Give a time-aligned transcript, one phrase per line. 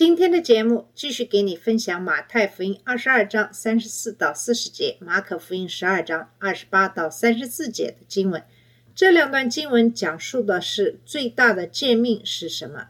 [0.00, 8.42] 今天的节目继续给你分享马太福音二十二章三十四到四十节，马可福音十二章二十八到三十四节的经文。
[8.94, 12.86] 这两段经文讲述的是最大的诫命是什么。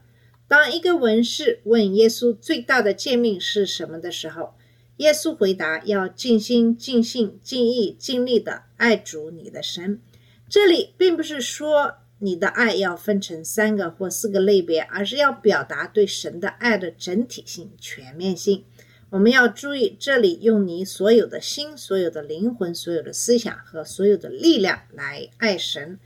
[0.47, 4.53] 当一个文士问耶稣最大的诫命是什么的时候，
[4.95, 9.99] 耶稣回答：要尽心、尽性、尽意、尽力的爱主你的神。
[10.47, 18.63] 这里并不是说你的爱要分成三个或四个类别，而是要表达对神的爱的整体性、全面性。
[19.09, 25.99] 我们要注意，这里用你所有的心、所有的灵魂、所有的思想和所有的力量来爱神。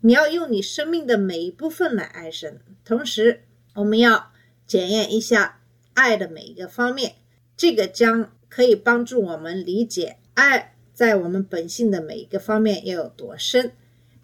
[0.00, 2.60] 你要用你生命的每一部分来爱神。
[2.84, 3.42] 同时，
[3.74, 4.30] 我们要
[4.64, 5.60] 检验一下
[5.94, 7.16] 爱的每一个方面，
[7.56, 13.72] 这个将可以帮助我们理解爱在我们本性的每一个方面要有多深。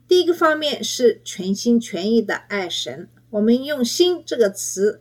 [0.07, 3.09] 第一个方面是全心全意的爱神。
[3.31, 5.01] 我们用“心”这个词，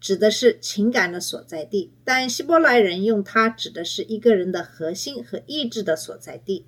[0.00, 6.64] 指的是情感的所在地，但希伯来人用它指的是一个人的核心和意志的所在地。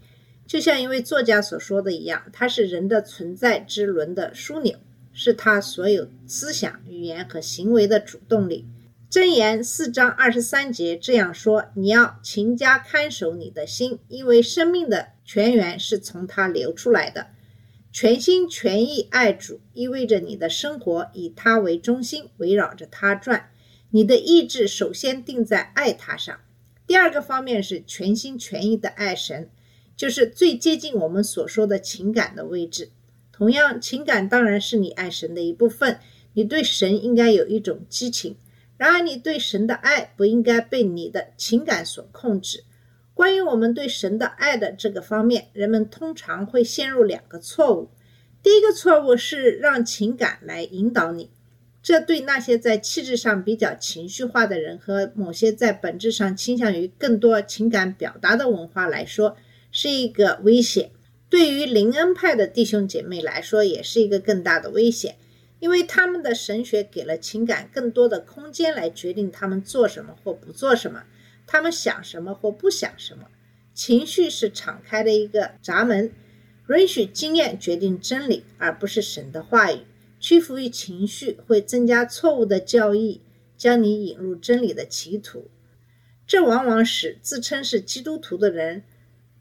[0.47, 4.77] 就像一位作家所说的一样，它是人的存在之轮的枢纽，
[5.13, 8.67] 是他所有思想、语言和行为的主动力。
[9.11, 17.29] 箴言四章二十三节这样说：“你要勤加看守你的心，因为生命的泉源是从它流出来的。”
[18.01, 23.51] 全心全意爱主，意味着你的生活以他为中心，围绕着他转。
[23.91, 26.39] 你的意志首先定在爱他上。
[26.87, 29.51] 第二个方面是全心全意的爱神，
[29.97, 32.93] 就是最接近我们所说的情感的位置。
[33.33, 35.99] 同样，情感当然是你爱神的一部分。
[36.35, 38.37] 你对神应该有一种激情，
[38.77, 42.63] 然而你对神的爱不应该被你的情感所控制。
[43.19, 47.91] 关于我们对神的爱的这个方面，人们通常会陷入两个错误。
[48.45, 51.29] 第一个错误是让情感来引导你，
[51.83, 59.37] 这对那些在气质上比较情绪化的人和某些在本质上倾向于更多情感表达的文化来说
[59.73, 60.93] 是一个危险。
[61.29, 65.17] 对于灵恩派的弟兄姐妹来说，也是一个更大的危险，
[65.59, 71.03] 因为他们的神学给了情感更多的空间来决定他们做什么或不做什么。
[71.49, 73.29] 他们想什么或不想什么，
[73.75, 76.13] 情绪是敞开的一个闸门，
[76.69, 79.81] 允许经验决定真理，而不是神的话语。
[80.21, 83.23] 屈服于情绪会增加错误的教义，
[83.57, 85.51] 将你引入真理的歧途。
[86.27, 88.85] 这往往使自称是基督徒的人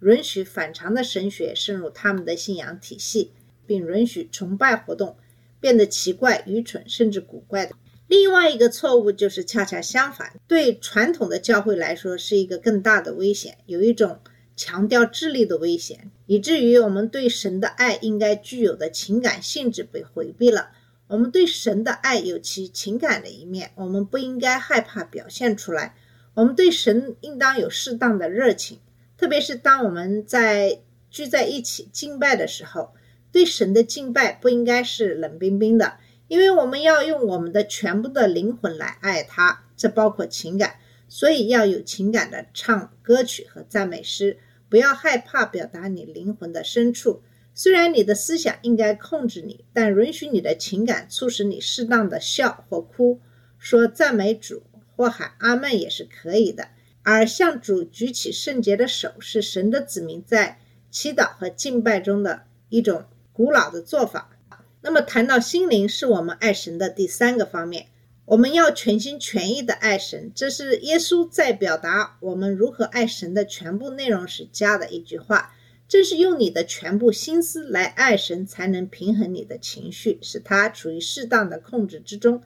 [0.01, 3.31] 允许反常的神学渗入他们的信仰体系，
[3.65, 5.17] 并允许崇拜活动
[5.59, 7.75] 变得奇怪、愚蠢甚至古怪的。
[8.07, 14.19] 另外一个错误就是恰恰相反，对传统的教会来说是一个更大的危险，有一种
[14.55, 20.69] 强调智力的危险，以至于我们对神的爱应该具有的情感性质被回避了。
[21.07, 25.95] 我们对神的爱有其情感的一面，我们不应该害怕表现出来。
[26.33, 28.79] 我们对神应当有适当的热情，
[29.17, 30.79] 特别是当我们在
[31.09, 32.93] 聚在一起敬拜的时候，
[33.31, 35.97] 对神的敬拜不应该是冷冰冰的。
[36.27, 40.75] 因为我们要用我们的全部的灵魂来爱他，这包括情感，
[41.07, 44.37] 所以要有情感的唱歌曲和赞美诗。
[44.69, 47.21] 不要害怕表达你灵魂的深处。
[47.53, 53.21] 虽然你的思想应该控制你，但允许你的情感促使你适当的笑或哭，
[53.57, 54.63] 说赞美主
[54.95, 56.67] 或喊阿门也是可以的。
[57.03, 60.59] 而向主举起圣洁的手，是神的子民在
[60.91, 64.36] 祈祷和敬拜中的一种古老的做法。
[64.81, 67.87] 那么谈到心灵，是我们爱神的第三个方面。
[68.25, 75.53] 我们要全心全意的爱神，这是耶稣在表达我们如何爱神的全部内容时加的一句话。
[75.87, 82.43] 正是用你的全部心思来爱神，才能平衡你的情绪，使它处于适当的控制之中。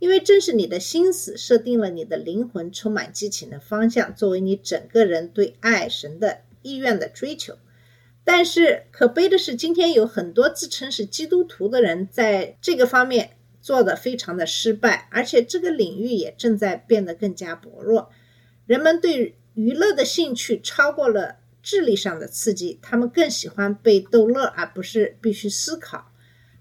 [0.00, 7.54] 因为正是你的心思设定了你的灵魂充满激情的方向，作为你整个人对爱神的意愿的追求。
[8.24, 18.10] 但是可悲的是，今天有很多自称是基督徒的人在这个方面做得非常的失败，而且这个领域也正在变得更加薄弱。
[18.66, 26.12] 人们对娱乐的兴趣超过了智力上的刺激，他们更喜欢被逗乐，而不是必须思考。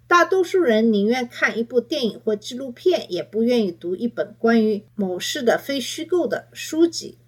[0.08, 7.20] 大多数人宁愿看一部电影或纪录片，也不愿意读一本关于某事的非虚构的书籍。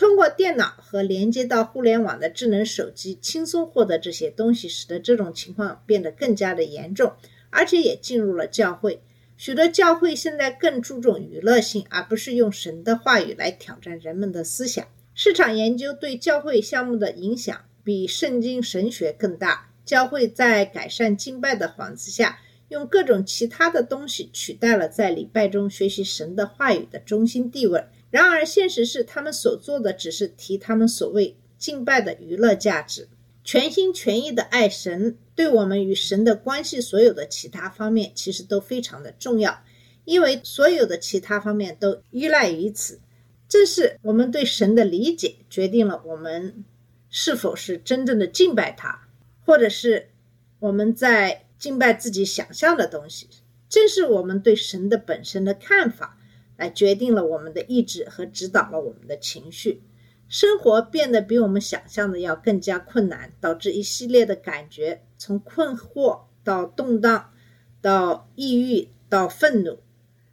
[0.00, 7.12] 通过电脑和连接到互联网的智能手机，轻松获得这些东西，使得这种情况变得更加的严重，
[7.50, 9.02] 而且也进入了教会。
[9.36, 14.86] 许多教会现在更注重娱乐性，而不是用神的话语来挑战人们的思想。
[15.14, 19.68] 市场研究对教会项目的影响比圣经神学更大。
[19.84, 22.38] 教会在改善敬拜的幌子下，
[22.68, 27.84] 用各种其他的东西取代了在礼拜中学习神的话语的中心地位。
[28.10, 33.08] 然而，现实是他们所做的只是提他们所谓敬拜的娱乐价值。
[33.42, 39.62] 全心全意的爱神，对我们与神的关系所有的其他方面，其实都非常的重要，
[40.04, 43.00] 因为所有的其他方面都依赖于此。
[43.48, 46.64] 正是我们对神的理解，决定了我们
[47.08, 49.08] 是否是真正的敬拜他，
[49.44, 50.10] 或者是
[50.58, 53.28] 我们在敬拜自己想象的东西。
[53.68, 56.18] 正是我们对神的本身的看法。
[56.60, 59.80] 来决定了我们的意志和指导了我们的情绪，
[60.28, 67.32] 生活变得比我们想象的要更加困难，导致一系列的感觉，从困惑到动荡，
[67.80, 69.78] 到抑郁到愤怒。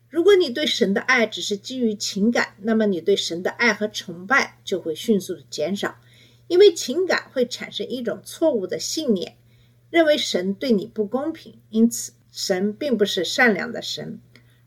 [0.10, 5.96] 如果你对神的爱只是基于情感，那么你对神的爱和崇拜就会迅速的减少，
[6.48, 9.38] 因为情感会产生一种错误的信念，
[9.90, 14.20] 认为神对你不公平，因此神并不是善良的神。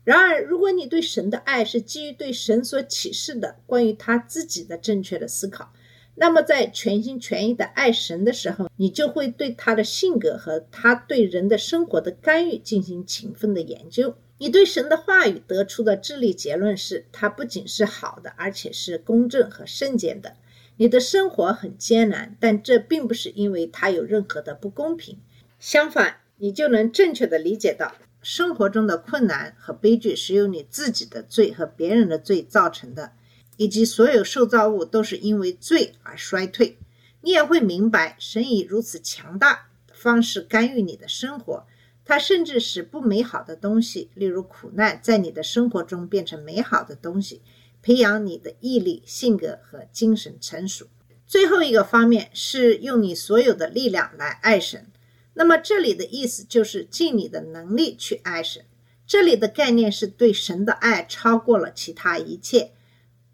[0.03, 5.71] 然而，如果你对神的爱是基于对神所启示的关于他自己的正确的思考，
[6.15, 14.15] 那么在全心全意的爱神的时候，你就会对他的性格和他对人的生活的干预进行勤奋的研究。
[14.39, 20.35] 你对神的话语得出的智力结论是，他不仅是好的，而且是公正和圣洁的。
[20.77, 25.19] 你的生活很艰难，但这并不是因为他有任何的不公平。
[25.59, 27.93] 相反，你就能正确的理解到。
[28.21, 33.13] 生活中的困难和悲剧是由你自己的罪和别人的罪造成的，
[33.57, 36.77] 以及所有受造物都是因为罪而衰退。
[37.21, 41.65] 你也会明白，神以如此强大的方式干预你的生活，
[42.05, 47.41] 他甚至使不美好的东西，例如苦难，在你的生活中变成美好的东西，
[47.81, 50.87] 培养你的毅力、性格和精神成熟。
[51.25, 54.87] 最后一个方面是用你所有的力量来爱神。
[55.33, 58.63] 那么这里的意思就是尽你的能力去爱神。
[59.07, 62.71] 这里的概念是对神的爱超过了其他一切，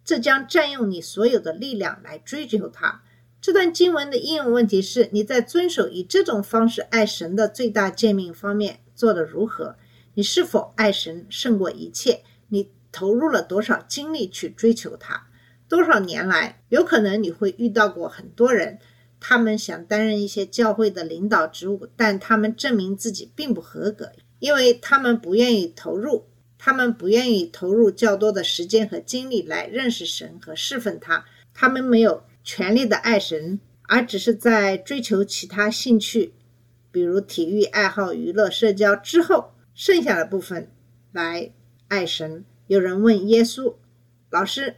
[0.03, 3.03] 这将占用你所有的力量来追求他。
[3.39, 9.75] 这段经文的应用问题是：你在遵守以这种方式爱神的最大诫命方面做得如何？
[10.15, 12.23] 你是否爱神胜过一切？
[12.47, 15.27] 你投入了多少精力去追求他？
[15.69, 18.79] 多少年来，有可能你会遇到过很多人。
[19.19, 26.25] 他们想担任一些教会的领导职务，但他们证明自己并不合格，因为他们不愿意投入，
[26.57, 31.25] 他们不愿意投入较多的时间和精力来认识神和侍奉他。
[31.53, 36.33] 他们没有全力的爱神，而只是在追求其他兴趣，
[36.91, 40.69] 比如体育爱好、娱乐、社交之后，剩下的部分
[41.11, 41.51] 来
[41.87, 42.45] 爱神。
[42.67, 43.73] 有人问耶稣
[44.29, 44.75] 老师：“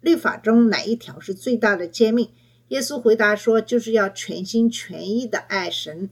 [0.00, 2.30] 律法中哪一条是最大的诫命？”
[2.68, 6.10] 耶稣回答说：“就是要全心全意的爱神，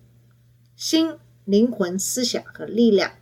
[0.76, 3.12] 心、灵魂、思想和力量。”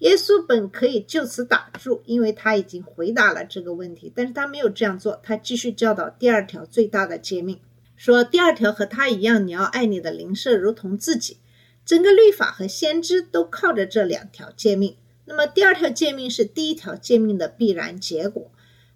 [0.00, 5.20] 耶稣本可以就此打住，因为他已经回答了这个问题，但是他没有这样做。
[5.22, 7.60] 他继续教导第二条最大的诫命，
[7.94, 11.36] 说：“第二条和他一样，你要爱你的邻舍如同自己。”
[11.84, 14.96] 整个律法和先知都靠着这两条诫命。
[15.24, 18.50] 那么，第二条诫命是第一条诫命的必然结果，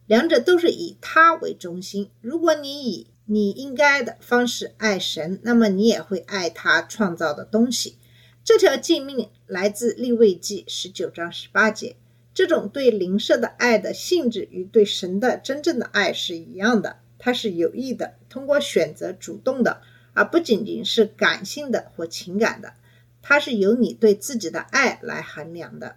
[0.07, 2.11] 两者都是以他为中心。
[2.21, 7.99] 如果你以你应该的方式爱神，那么你也会爱他创造的东西。
[8.45, 11.97] 这条诫命来自立位记十九章十八节。
[12.33, 19.81] 这种对灵舍的爱的性质与对神的真正的爱是一样的，它是有意的，通过选择主动的，
[20.13, 22.75] 而不仅仅是感性的或情感的。
[23.23, 25.97] 它是由你对自己的爱来衡量的。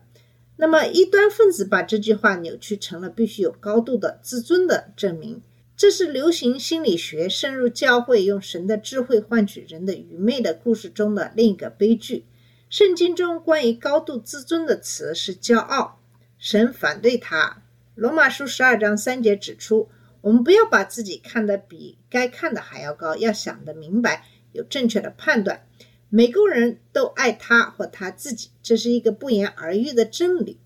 [0.55, 5.43] 那么异端分子把这句话扭曲成了必须有高度的自尊的证明。
[5.79, 12.25] 这是流行心理学深入教会，用神的智慧换取人的愚昧的故事中的另一个悲剧。
[12.69, 16.01] 圣经中关于高度自尊的词是骄傲，
[16.37, 17.63] 神反对他。
[17.95, 19.87] 罗马书十二章三节指出，
[20.19, 25.65] 我们不要把自己看得比该看的还要高，要想得明白，有正确的判断。
[26.09, 30.59] 每个人都爱他或他自己，这是一个不言而喻的真理。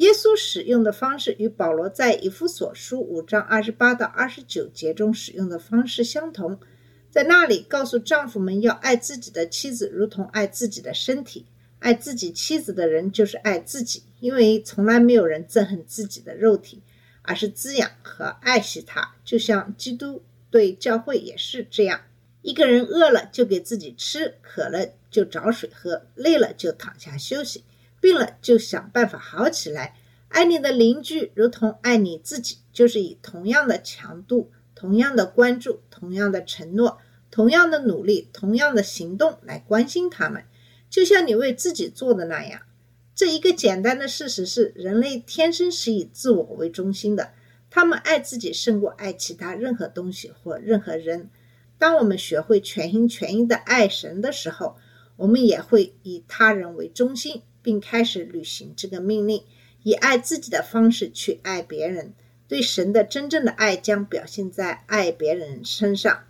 [0.00, 6.58] 耶稣使用的方式与保罗在以弗所书五章二十八到二十九节中使用的方式相同，
[7.10, 11.44] 在那里告诉丈夫们要爱自己的妻子，如同爱自己的身体。
[11.80, 16.80] 爱自己妻子的人就是爱自己，因为从来没有人憎恨自己的肉体，
[17.20, 19.06] 而是滋养和爱惜它。
[19.22, 22.00] 就像基督对教会也是这样：
[22.40, 27.62] 一个人饿了就给自己吃，渴了就找水喝，累了就躺下休息，
[28.00, 29.96] 病了就想办法好起来。
[30.28, 36.98] 爱你的邻居如同爱你自己，就是以同样的强度、同样的关注、同样的承诺、
[37.30, 40.44] 同样的努力、同样的行动来关心他们，
[40.88, 42.62] 就像你为自己做的那样。
[43.12, 47.32] 这一个简单的事实是，人类天生是以自我为中心的，
[47.68, 51.28] 他们爱自己胜过爱其他任何东西或任何人。
[51.76, 54.76] 当我们学会全心全意的爱神的时候，
[55.16, 59.44] 我们也会以他人为中心，并开始履行这个命令。
[59.82, 62.12] 以爱自己的方式去爱别人，
[62.46, 66.24] 对神的真正的爱将表现在爱别人身上。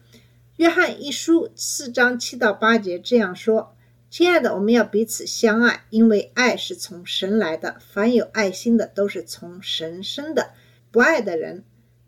[0.56, 3.74] 约翰一书四章七到八节这样说
[4.08, 7.80] ：“亲爱的，我们要彼此相爱，因为爱是从神来的。
[7.80, 10.52] 凡有爱心的，都是从神生的；
[10.90, 11.64] 不爱的人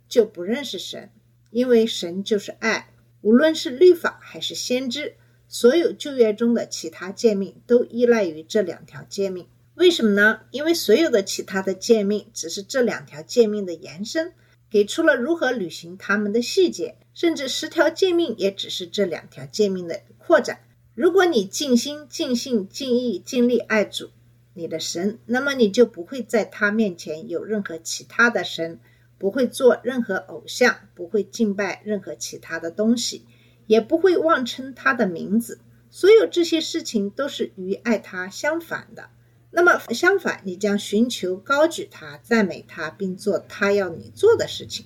[0.08, 1.10] 就不认识神，
[1.50, 2.90] 因为神就是爱。
[3.22, 5.14] 无论是律法还是先知，
[5.54, 10.40] 所有旧约中的其他诫命，都依赖于这两条诫命。”为什么呢？
[10.50, 14.32] 因为所有的其他的诫命只是这两条诫命的延伸，
[14.70, 20.60] 给出了如何履行他们的细节，甚至十条诫命也只是这两条诫命的扩展。
[20.94, 24.08] 如果你尽心、尽性、尽意、尽力爱主
[24.54, 28.80] 你的神，那么你就不会在他面前有任何其他的神，
[29.18, 33.24] 不会做任何偶像，不会敬拜任何其他的东西，
[33.72, 35.58] 也不会妄称他的名字。
[35.88, 39.08] 所有这些事情都是与爱他相反的。
[39.50, 44.84] 那么相反，你将寻求高举他、赞美他，并做他要你做的事情。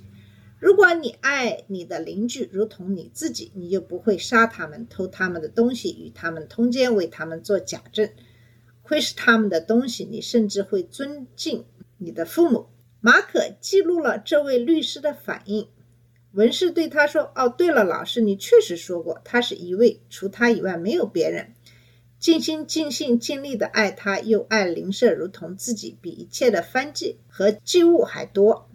[0.60, 8.08] 如果你爱你的邻居如同你自己，你就不会杀他们、偷他们的东西、与他们通奸、为他们做假证、
[8.82, 10.04] 窥视他们的东西。
[10.04, 11.64] 你甚至会尊敬
[11.98, 12.68] 你的父母。
[13.00, 15.66] 马可记录了这位律师的反应。
[16.36, 21.54] 文士对他说：“哦，对了，老师，你确实说过，他是一位，除他以外没有别人。”
[22.20, 28.68] 尽心尽性尽力的爱他，又爱邻舍如同自己，比一切的番祭和祭物还多。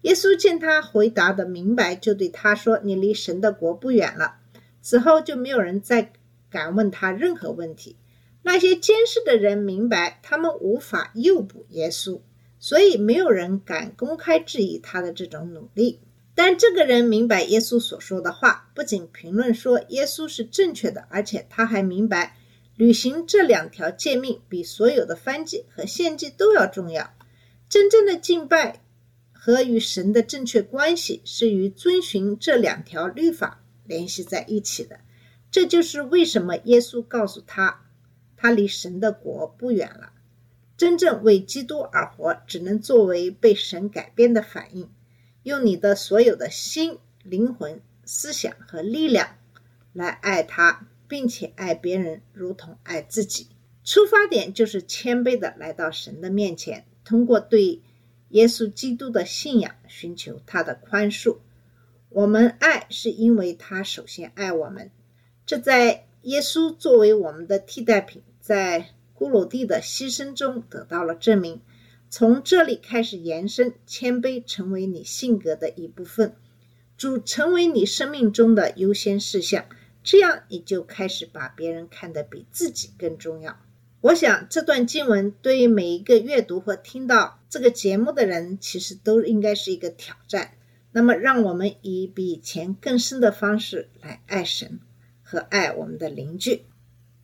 [0.00, 4.34] 耶稣见他回答的明白，就对他说：“你离神的国不远了。”
[4.82, 6.12] 此后就没有人再
[6.50, 7.94] 敢问他任何问题。
[8.42, 12.20] 那些监视的人明白，他们无法诱捕耶稣，
[12.58, 16.00] 所以没有人敢公开质疑他的这种努力。
[16.38, 22.36] 但这个人明白耶稣所说的话，不仅评论说耶稣是正确的，而且他还明白。
[22.76, 27.12] 履行这两条诫命比所有的翻祭和献祭都要重要。
[27.68, 28.84] 真正的敬拜
[29.32, 35.00] 和与神的正确关系是与遵循这两条律法联系在一起的。
[35.50, 37.84] 这就是为什么耶稣告诉他，
[38.36, 40.12] 他离神的国不远了。
[40.76, 44.88] 真正为基督而活，只能作为被神改变的反应，
[45.48, 49.36] 用你的所有的心、灵魂、思想和力量
[49.92, 50.86] 来爱他。
[51.10, 53.46] 并且爱别人如同爱自己，
[53.82, 57.80] 出发点就是谦卑的来到神的面前，通过对
[58.28, 61.38] 耶稣基督的信仰寻求他的宽恕。
[62.10, 64.90] 我们爱是因为他首先爱我们，
[65.46, 71.62] 这在耶稣作为我们的替代品，在骷髅地的牺牲中得到了证明。
[72.10, 76.34] 从这里开始延伸，谦卑成为你性格的一部分，
[76.96, 79.66] 主成为你生命中的优先事项。
[80.02, 83.60] 这样你就开始把别人看得比自己更重要。
[84.00, 90.52] 我想这段经文对于每一个阅读或听到这个节目的人，其实都应该是一个挑战。
[90.92, 94.80] 那么，让我们以比以前更深的方式来爱神
[95.22, 96.62] 和爱我们的邻居。